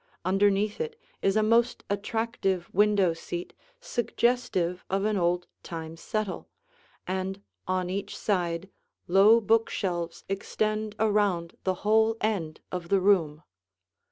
[0.25, 6.49] Underneath it is a most attractive window seat suggestive of an old time settle,
[7.05, 8.71] and on each side
[9.07, 13.43] low book shelves extend around the whole end of the room.